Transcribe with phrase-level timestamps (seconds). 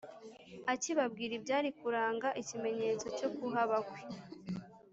[0.73, 4.01] Akibabwira ibyari kuranga ikimenyetso cyo kuhaba kwe